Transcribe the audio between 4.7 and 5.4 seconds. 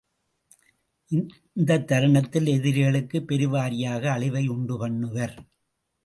பண்ணுவர்.